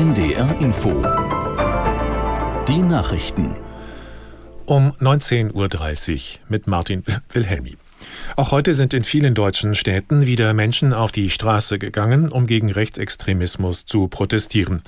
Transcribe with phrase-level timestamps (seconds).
[0.00, 1.02] NDR Info.
[2.66, 3.54] Die Nachrichten.
[4.64, 7.76] Um 19.30 Uhr mit Martin Wilhelmi.
[8.34, 12.72] Auch heute sind in vielen deutschen Städten wieder Menschen auf die Straße gegangen, um gegen
[12.72, 14.80] Rechtsextremismus zu protestieren.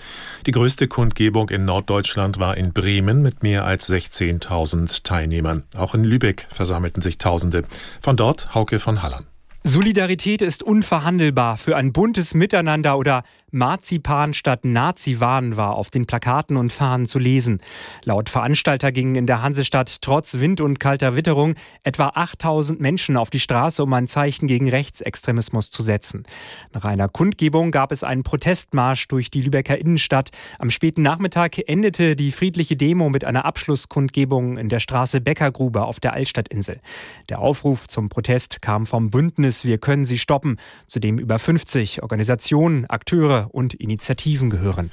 [0.46, 5.64] Die größte Kundgebung in Norddeutschland war in Bremen mit mehr als 16.000 Teilnehmern.
[5.76, 7.64] Auch in Lübeck versammelten sich Tausende.
[8.00, 9.26] Von dort Hauke von Halland.
[9.64, 13.22] Solidarität ist unverhandelbar für ein buntes Miteinander oder
[13.54, 17.60] Marzipan statt Nazi-Wahn war auf den Plakaten und Fahnen zu lesen.
[18.02, 23.29] Laut Veranstalter gingen in der Hansestadt trotz Wind und kalter Witterung etwa 8000 Menschen auf
[23.29, 26.24] die Straße, um ein Zeichen gegen Rechtsextremismus zu setzen.
[26.72, 30.30] Nach einer Kundgebung gab es einen Protestmarsch durch die Lübecker Innenstadt.
[30.58, 36.00] Am späten Nachmittag endete die friedliche Demo mit einer Abschlusskundgebung in der Straße Beckergrube auf
[36.00, 36.80] der Altstadtinsel.
[37.28, 42.02] Der Aufruf zum Protest kam vom Bündnis Wir können sie stoppen, zu dem über 50
[42.02, 44.91] Organisationen, Akteure und Initiativen gehören.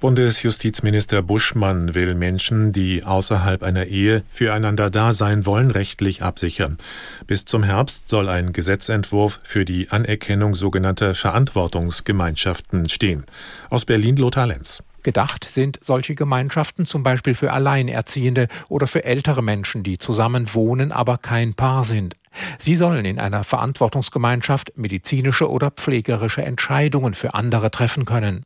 [0.00, 6.78] Bundesjustizminister Buschmann will Menschen, die außerhalb einer Ehe füreinander da sein wollen, rechtlich absichern.
[7.26, 13.24] Bis zum Herbst soll ein Gesetzentwurf für die Anerkennung sogenannter Verantwortungsgemeinschaften stehen.
[13.70, 14.84] Aus Berlin Lothar Lenz.
[15.02, 20.92] Gedacht sind solche Gemeinschaften zum Beispiel für Alleinerziehende oder für ältere Menschen, die zusammen wohnen,
[20.92, 22.16] aber kein Paar sind.
[22.58, 28.42] Sie sollen in einer Verantwortungsgemeinschaft medizinische oder pflegerische Entscheidungen für andere treffen können.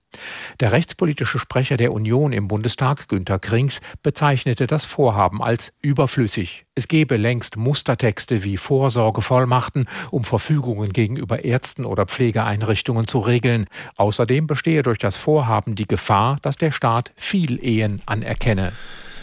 [0.61, 6.67] Der rechtspolitische Sprecher der Union im Bundestag, Günter Krings, bezeichnete das Vorhaben als überflüssig.
[6.75, 13.67] Es gebe längst Mustertexte wie Vorsorgevollmachten, um Verfügungen gegenüber Ärzten oder Pflegeeinrichtungen zu regeln.
[13.97, 18.73] Außerdem bestehe durch das Vorhaben die Gefahr, dass der Staat viel Ehen anerkenne.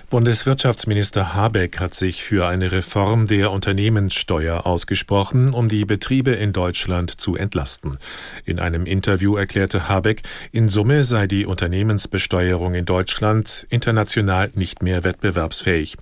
[0.09, 7.21] Bundeswirtschaftsminister Habeck hat sich für eine Reform der Unternehmenssteuer ausgesprochen, um die Betriebe in Deutschland
[7.21, 7.95] zu entlasten.
[8.43, 15.03] In einem Interview erklärte Habeck, in Summe sei die Unternehmensbesteuerung in Deutschland international nicht mehr
[15.03, 15.95] wettbewerbsfähig.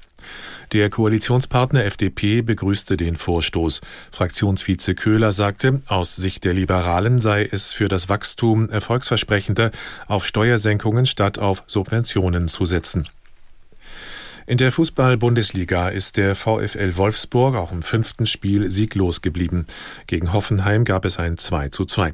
[0.72, 3.82] Der Koalitionspartner FDP begrüßte den Vorstoß.
[4.12, 9.72] Fraktionsvize Köhler sagte, aus Sicht der Liberalen sei es für das Wachstum erfolgsversprechender,
[10.08, 13.08] auf Steuersenkungen statt auf Subventionen zu setzen.
[14.50, 19.68] In der Fußball-Bundesliga ist der VfL Wolfsburg auch im fünften Spiel sieglos geblieben.
[20.08, 22.14] Gegen Hoffenheim gab es ein 2 zu 2.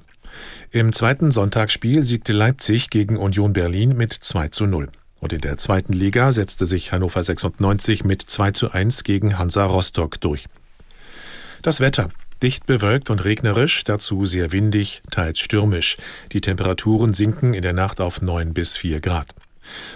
[0.71, 4.89] Im zweiten Sonntagsspiel siegte Leipzig gegen Union Berlin mit 2 zu 0.
[5.19, 9.65] Und in der zweiten Liga setzte sich Hannover 96 mit 2 zu 1 gegen Hansa
[9.65, 10.47] Rostock durch.
[11.61, 12.09] Das Wetter.
[12.41, 15.97] Dicht bewölkt und regnerisch, dazu sehr windig, teils stürmisch.
[16.31, 19.35] Die Temperaturen sinken in der Nacht auf 9 bis 4 Grad.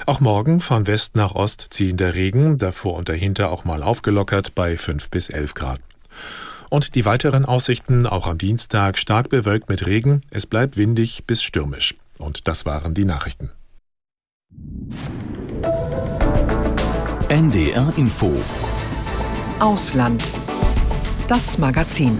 [0.05, 4.77] Auch morgen von West nach Ost ziehender Regen, davor und dahinter auch mal aufgelockert bei
[4.77, 5.79] 5 bis 11 Grad.
[6.69, 11.41] Und die weiteren Aussichten auch am Dienstag stark bewölkt mit Regen, es bleibt windig bis
[11.41, 11.95] stürmisch.
[12.17, 13.51] Und das waren die Nachrichten.
[17.29, 18.33] NDR Info
[19.59, 20.23] Ausland.
[21.27, 22.17] Das Magazin.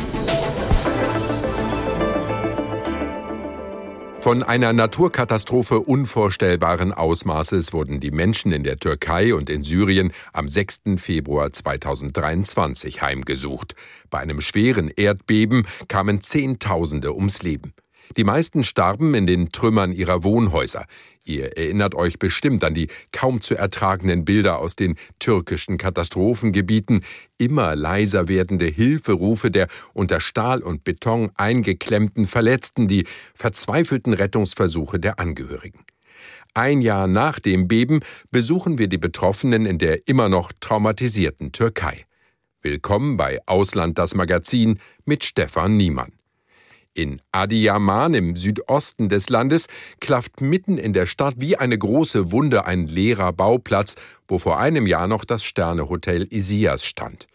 [4.27, 10.49] Von einer Naturkatastrophe unvorstellbaren Ausmaßes wurden die Menschen in der Türkei und in Syrien am
[10.49, 10.81] 6.
[10.97, 13.75] Februar 2023 heimgesucht.
[14.09, 17.73] Bei einem schweren Erdbeben kamen Zehntausende ums Leben.
[18.15, 20.85] Die meisten starben in den Trümmern ihrer Wohnhäuser.
[21.23, 27.03] Ihr erinnert euch bestimmt an die kaum zu ertragenden Bilder aus den türkischen Katastrophengebieten,
[27.37, 35.19] immer leiser werdende Hilferufe der unter Stahl und Beton eingeklemmten Verletzten, die verzweifelten Rettungsversuche der
[35.19, 35.83] Angehörigen.
[36.53, 37.99] Ein Jahr nach dem Beben
[38.31, 42.05] besuchen wir die Betroffenen in der immer noch traumatisierten Türkei.
[42.61, 46.16] Willkommen bei Ausland das Magazin mit Stefan Niemann.
[46.97, 49.67] In Adiyaman im Südosten des Landes
[49.99, 53.93] klafft mitten in der Stadt wie eine große Wunde ein leerer Bauplatz,
[54.27, 57.27] wo vor einem Jahr noch das Sternehotel Isias stand.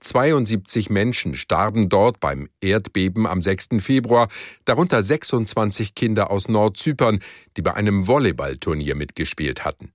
[0.00, 3.80] 72 Menschen starben dort beim Erdbeben am 6.
[3.80, 4.28] Februar,
[4.64, 7.18] darunter 26 Kinder aus Nordzypern,
[7.58, 9.92] die bei einem Volleyballturnier mitgespielt hatten.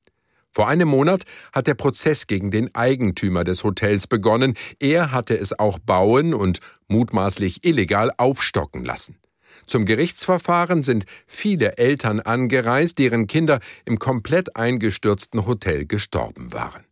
[0.57, 4.55] Vor einem Monat hat der Prozess gegen den Eigentümer des Hotels begonnen.
[4.79, 9.19] Er hatte es auch bauen und mutmaßlich illegal aufstocken lassen.
[9.67, 16.85] Zum Gerichtsverfahren sind viele Eltern angereist, deren Kinder im komplett eingestürzten Hotel gestorben waren.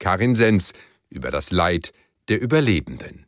[0.00, 0.72] Karin Sens
[1.08, 1.92] über das Leid
[2.28, 3.26] der Überlebenden.